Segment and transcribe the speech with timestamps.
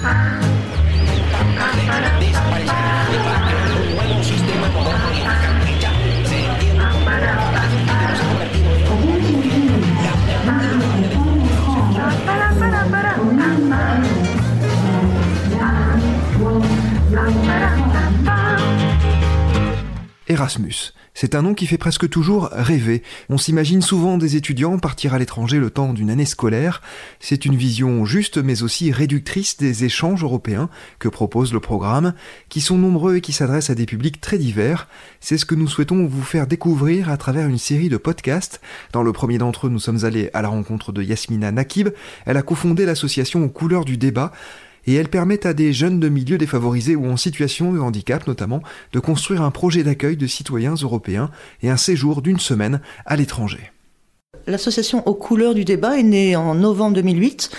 [0.00, 0.40] Ah,
[1.34, 2.17] ah, ah, ah.
[20.28, 20.92] Erasmus.
[21.14, 23.02] C'est un nom qui fait presque toujours rêver.
[23.28, 26.80] On s'imagine souvent des étudiants partir à l'étranger le temps d'une année scolaire.
[27.18, 30.68] C'est une vision juste mais aussi réductrice des échanges européens
[30.98, 32.14] que propose le programme,
[32.50, 34.86] qui sont nombreux et qui s'adressent à des publics très divers.
[35.18, 38.60] C'est ce que nous souhaitons vous faire découvrir à travers une série de podcasts.
[38.92, 41.88] Dans le premier d'entre eux, nous sommes allés à la rencontre de Yasmina Nakib.
[42.26, 44.30] Elle a cofondé l'association aux couleurs du débat
[44.88, 48.62] et elles permettent à des jeunes de milieux défavorisés ou en situation de handicap notamment
[48.92, 51.30] de construire un projet d'accueil de citoyens européens
[51.62, 53.70] et un séjour d'une semaine à l'étranger.
[54.46, 57.50] L'association aux couleurs du débat est née en novembre 2008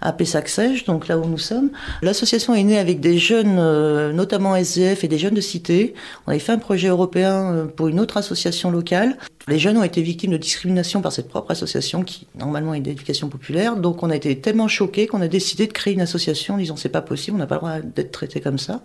[0.00, 1.70] à Pessac-Sèche, donc là où nous sommes.
[2.02, 5.94] L'association est née avec des jeunes, euh, notamment SDF et des jeunes de cité.
[6.26, 9.18] On avait fait un projet européen euh, pour une autre association locale.
[9.50, 13.28] Les jeunes ont été victimes de discrimination par cette propre association qui normalement est d'éducation
[13.28, 13.74] populaire.
[13.74, 16.76] Donc on a été tellement choqués qu'on a décidé de créer une association en disant
[16.76, 18.80] c'est pas possible, on n'a pas le droit d'être traité comme ça.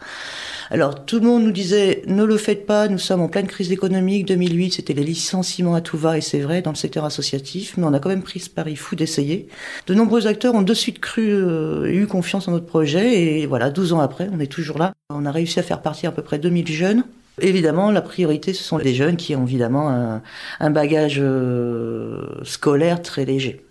[0.71, 3.71] Alors tout le monde nous disait ne le faites pas, nous sommes en pleine crise
[3.71, 4.25] économique.
[4.25, 7.83] 2008 c'était les licenciements à tout va et c'est vrai dans le secteur associatif, mais
[7.85, 9.47] on a quand même pris ce pari fou d'essayer.
[9.85, 13.69] De nombreux acteurs ont de suite cru euh, eu confiance en notre projet et voilà
[13.69, 14.93] 12 ans après on est toujours là.
[15.11, 17.03] On a réussi à faire partir à peu près 2000 jeunes
[17.41, 20.21] Évidemment, la priorité, ce sont les jeunes qui ont évidemment
[20.59, 23.65] un, bagage euh, scolaire très léger.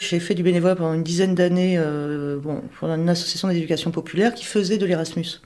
[0.00, 4.34] J'ai fait du bénévolat pendant une dizaine d'années euh, bon, pour une association d'éducation populaire
[4.34, 5.40] qui faisait de l'Erasmus.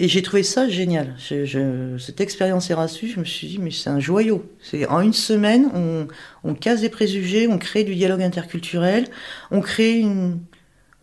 [0.00, 1.14] Et j'ai trouvé ça génial.
[1.18, 4.44] cette expérience Erasmus, je me suis dit, mais c'est un joyau.
[4.88, 6.08] En une semaine, on,
[6.42, 9.04] on casse des préjugés, on crée du dialogue interculturel,
[9.52, 10.40] on crée une,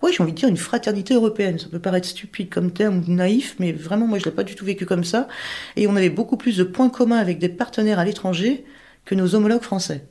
[0.01, 1.59] oui, j'ai envie de dire une fraternité européenne.
[1.59, 4.55] Ça peut paraître stupide comme terme ou naïf, mais vraiment, moi, je l'ai pas du
[4.55, 5.27] tout vécu comme ça.
[5.75, 8.63] Et on avait beaucoup plus de points communs avec des partenaires à l'étranger
[9.05, 10.05] que nos homologues français.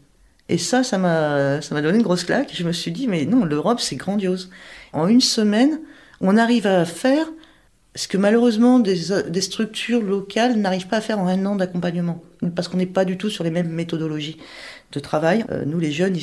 [0.51, 2.53] Et ça, ça m'a, ça m'a donné une grosse claque.
[2.55, 4.51] Je me suis dit, mais non, l'Europe, c'est grandiose.
[4.93, 5.81] En une semaine,
[6.21, 7.27] on arrive à faire
[7.99, 12.23] ce que malheureusement des, structures locales n'arrivent pas à faire en un an d'accompagnement.
[12.55, 14.37] Parce qu'on n'est pas du tout sur les mêmes méthodologies
[14.93, 15.45] de travail.
[15.51, 16.17] Euh, nous, les jeunes,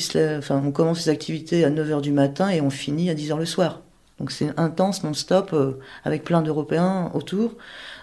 [0.50, 3.82] on commence les activités à 9h du matin et on finit à 10h le soir.
[4.20, 5.74] Donc c'est intense, non-stop, euh,
[6.06, 7.56] avec plein d'Européens autour.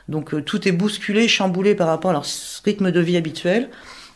[0.06, 2.27] Donc euh, tout est bousculé, chamboulé par rapport à leur
[2.66, 3.71] rythme de vie habituel.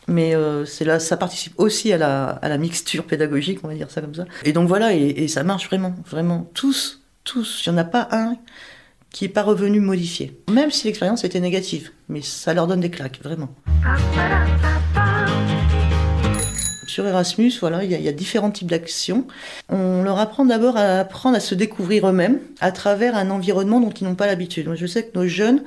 [0.07, 0.35] Mais
[0.65, 4.23] ça participe aussi à la, mixture pédagogique, on va dire ça comme ça.
[4.45, 6.49] Et donc voilà, et ça marche vraiment, vraiment.
[6.53, 7.63] Tous, tous.
[7.65, 8.37] Il n'y en a pas un
[9.11, 10.39] qui n'est pas revenu modifié.
[10.51, 11.91] Même si l'expérience était négative.
[12.09, 13.49] Mais ça leur donne des claques, vraiment.
[16.87, 19.27] Sur Erasmus, voilà, il y, a différents types d'actions.
[19.69, 23.91] On leur apprend d'abord à apprendre à se découvrir eux-mêmes à travers un environnement dont
[23.91, 24.67] ils n'ont pas l'habitude.
[24.73, 25.63] Je sais que nos jeunes,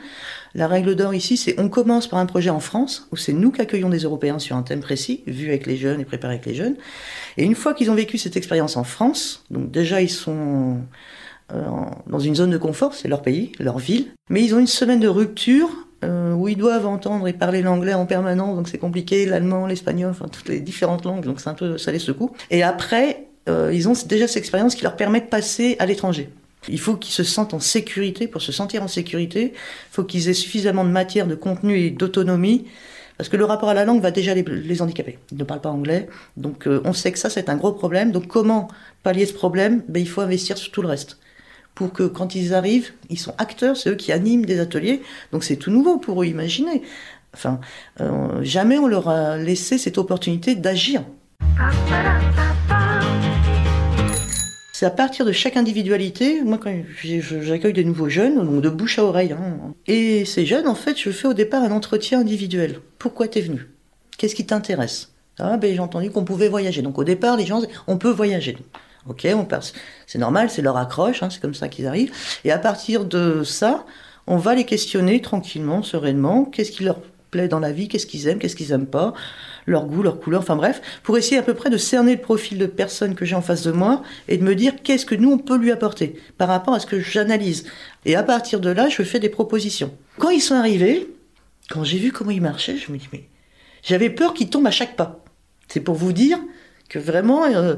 [0.54, 3.52] la règle d'or ici, c'est on commence par un projet en France, où c'est nous
[3.52, 6.46] qui accueillons des Européens sur un thème précis, vu avec les jeunes et préparé avec
[6.46, 6.76] les jeunes.
[7.36, 10.78] Et une fois qu'ils ont vécu cette expérience en France, donc déjà ils sont
[12.06, 15.00] dans une zone de confort, c'est leur pays, leur ville, mais ils ont une semaine
[15.00, 15.68] de rupture
[16.02, 20.10] euh, où ils doivent entendre et parler l'anglais en permanence, donc c'est compliqué, l'allemand, l'espagnol,
[20.10, 22.30] enfin toutes les différentes langues, donc c'est un peu, ça les secoue.
[22.50, 26.30] Et après, euh, ils ont déjà cette expérience qui leur permet de passer à l'étranger.
[26.68, 28.28] Il faut qu'ils se sentent en sécurité.
[28.28, 31.90] Pour se sentir en sécurité, il faut qu'ils aient suffisamment de matière, de contenu et
[31.90, 32.66] d'autonomie.
[33.16, 35.18] Parce que le rapport à la langue va déjà les, handicaper.
[35.32, 36.08] Ils ne parlent pas anglais.
[36.38, 38.12] Donc euh, on sait que ça, c'est un gros problème.
[38.12, 38.68] Donc comment
[39.02, 39.82] pallier ce problème?
[39.88, 41.18] Ben, Il faut investir sur tout le reste
[41.74, 45.44] pour que quand ils arrivent, ils sont acteurs, c'est eux qui animent des ateliers, donc
[45.44, 46.82] c'est tout nouveau pour eux, imaginez.
[47.34, 47.60] Enfin,
[48.00, 51.02] euh, jamais on leur a laissé cette opportunité d'agir.
[54.72, 56.72] C'est à partir de chaque individualité, moi quand
[57.02, 60.98] j'accueille des nouveaux jeunes, donc de bouche à oreille, hein, et ces jeunes, en fait,
[60.98, 62.80] je fais au départ un entretien individuel.
[62.98, 63.68] Pourquoi t'es venu?
[64.16, 65.12] Qu'est-ce qui t'intéresse?
[65.38, 66.82] Ah ben j'ai entendu qu'on pouvait voyager.
[66.82, 68.56] Donc au départ, les gens, on peut voyager.
[69.08, 69.72] Ok, on passe.
[70.06, 72.12] C'est normal, c'est leur accroche, hein, c'est comme ça qu'ils arrivent.
[72.44, 73.86] Et à partir de ça,
[74.26, 76.44] on va les questionner tranquillement, sereinement.
[76.44, 77.00] Qu'est-ce qui leur
[77.30, 77.88] plaît dans la vie?
[77.88, 78.38] Qu'est-ce qu'ils aiment?
[78.38, 79.14] Qu'est-ce qu'ils aiment pas?
[79.66, 82.58] Leur goût, leur couleur, enfin bref, pour essayer à peu près de cerner le profil
[82.58, 85.32] de personne que j'ai en face de moi et de me dire qu'est-ce que nous
[85.32, 87.66] on peut lui apporter par rapport à ce que j'analyse.
[88.04, 89.94] Et à partir de là, je fais des propositions.
[90.18, 91.08] Quand ils sont arrivés,
[91.70, 93.28] quand j'ai vu comment ils marchaient, je me dis mais
[93.82, 95.24] j'avais peur qu'ils tombent à chaque pas.
[95.68, 96.38] C'est pour vous dire
[96.88, 97.44] que vraiment.
[97.44, 97.76] Euh,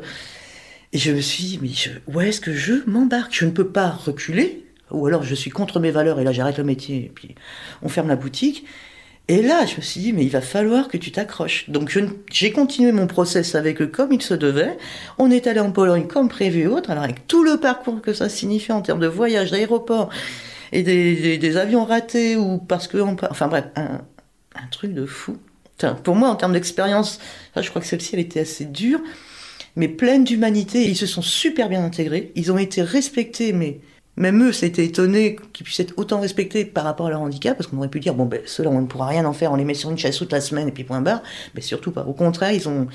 [0.92, 1.70] et je me suis dit, mais
[2.06, 3.34] où est-ce que je m'embarque?
[3.34, 6.58] Je ne peux pas reculer, ou alors je suis contre mes valeurs et là j'arrête
[6.58, 7.34] le métier et puis
[7.82, 8.66] on ferme la boutique.
[9.28, 11.70] Et là, je me suis dit, mais il va falloir que tu t'accroches.
[11.70, 11.96] Donc
[12.30, 14.76] j'ai continué mon process avec eux comme il se devait.
[15.16, 18.12] On est allé en Pologne comme prévu et autre, alors avec tout le parcours que
[18.12, 20.10] ça signifie en termes de voyage, d'aéroport
[20.72, 22.98] et des, avions ratés ou parce que...
[22.98, 24.00] enfin bref, un,
[24.70, 25.38] truc de fou.
[26.02, 27.20] pour moi, en termes d'expérience,
[27.56, 29.00] je crois que celle-ci, elle était assez dure,
[29.76, 30.88] mais pleine d'humanité.
[30.88, 32.32] Ils se sont super bien intégrés.
[32.34, 33.80] Ils ont été respectés, mais
[34.16, 37.68] même eux s'étaient étonnés qu'ils puissent être autant respectés par rapport à leur handicap, parce
[37.68, 39.64] qu'on aurait pu dire, bon, ben, ceux-là, on ne pourra rien en faire, on les
[39.64, 41.22] met sur une chaise toute la semaine et puis point barre.
[41.54, 42.04] Mais surtout pas.
[42.04, 42.86] Au contraire, ils ont,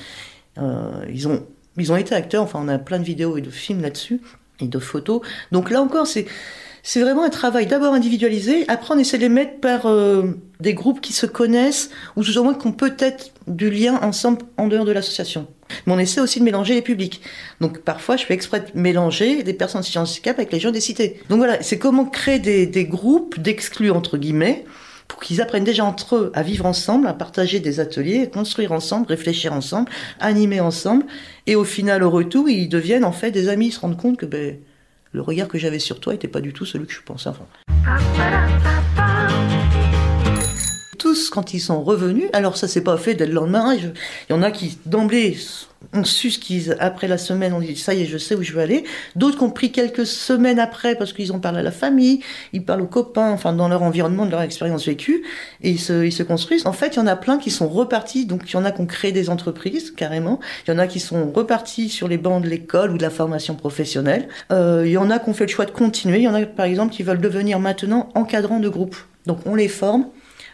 [0.59, 1.43] euh, ils ont,
[1.77, 2.43] ils ont été acteurs.
[2.43, 4.21] Enfin, on a plein de vidéos et de films là-dessus,
[4.59, 5.21] et de photos.
[5.51, 6.25] Donc là encore, c'est,
[6.83, 10.73] c'est vraiment un travail d'abord individualisé, après on essaie de les mettre par euh, des
[10.73, 14.67] groupes qui se connaissent, ou tout au moins qui ont peut-être du lien ensemble en
[14.67, 15.47] dehors de l'association.
[15.85, 17.21] Mais on essaie aussi de mélanger les publics.
[17.61, 20.81] Donc parfois, je fais exprès de mélanger des personnes de handicap avec les gens des
[20.81, 21.21] cités.
[21.29, 24.65] Donc voilà, c'est comment créer des, groupes d'exclus, entre guillemets,
[25.07, 29.07] pour qu'ils apprennent déjà entre eux à vivre ensemble, à partager des ateliers, construire ensemble,
[29.07, 31.05] réfléchir ensemble, animer ensemble.
[31.45, 34.17] Et au final, au retour, ils deviennent en fait des amis, ils se rendent compte
[34.17, 34.57] que ben,
[35.11, 37.47] le regard que j'avais sur toi n'était pas du tout celui que je pensais avant.
[41.07, 43.93] Tous, quand ils sont revenus, alors ça s'est pas fait dès le lendemain, il
[44.29, 45.37] y en a qui d'emblée
[45.93, 48.43] on su ce qu'ils, après la semaine, on dit ça y est, je sais où
[48.43, 48.83] je veux aller.
[49.15, 52.19] D'autres qui ont pris quelques semaines après parce qu'ils ont parlé à la famille,
[52.51, 55.23] ils parlent aux copains, enfin dans leur environnement, de leur expérience vécue,
[55.61, 56.65] et ils se, ils se construisent.
[56.65, 58.71] En fait, il y en a plein qui sont repartis, donc il y en a
[58.71, 62.17] qui ont créé des entreprises carrément, il y en a qui sont repartis sur les
[62.17, 65.33] bancs de l'école ou de la formation professionnelle, euh, il y en a qui ont
[65.33, 68.09] fait le choix de continuer, il y en a par exemple qui veulent devenir maintenant
[68.13, 68.97] encadrants de groupe.
[69.25, 70.07] Donc on les forme,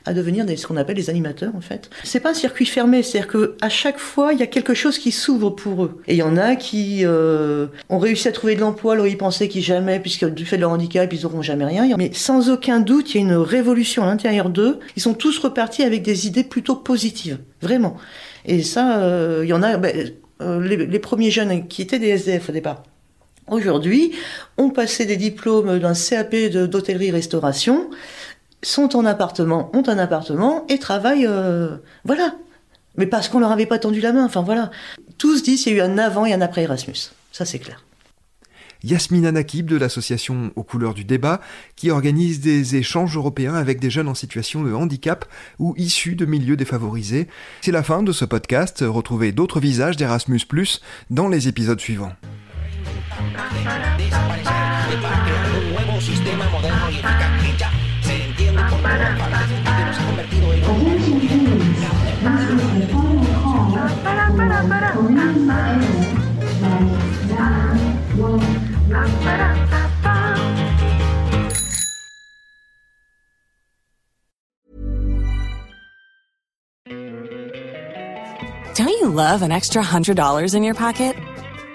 [0.06, 1.90] à devenir ce qu'on appelle des animateurs en fait.
[2.04, 4.98] C'est pas un circuit fermé, c'est-à-dire que à chaque fois il y a quelque chose
[4.98, 6.02] qui s'ouvre pour eux.
[6.08, 9.18] Et il y en a qui euh, ont réussi à trouver de l'emploi où ils
[9.18, 11.88] pensaient qu'ils jamais, puisque du fait de leur handicap ils auront jamais rien.
[11.98, 14.80] Mais sans aucun doute il y a une révolution à l'intérieur d'eux.
[14.96, 17.98] Ils sont tous repartis avec des idées plutôt positives, vraiment.
[18.46, 19.78] Et ça, euh, il y en a.
[19.78, 20.12] Ben,
[20.44, 22.84] euh, les, premiers jeunes qui étaient des SDF au départ.
[23.50, 24.14] Aujourd'hui,
[24.58, 27.90] ont passé des diplômes d'un CAP d'hôtellerie-restauration
[28.64, 32.36] sont en appartement, ont un appartement et travaillent, euh, voilà.
[32.98, 34.72] Mais parce qu'on leur avait pas tendu la main, enfin voilà.
[35.18, 37.12] Tous disent qu'il y a eu un avant et un après Erasmus.
[37.32, 37.84] Ça c'est clair.
[38.84, 41.40] Yasmina Nakib de l'association Aux couleurs du débat,
[41.76, 45.26] qui organise des échanges européens avec des jeunes en situation de handicap
[45.58, 47.28] ou issus de milieux défavorisés.
[47.62, 48.84] C'est la fin de ce podcast.
[48.86, 50.42] Retrouvez d'autres visages d'Erasmus,
[51.10, 52.12] dans les épisodes suivants.
[78.76, 81.16] Don't you love an extra $100 in your pocket?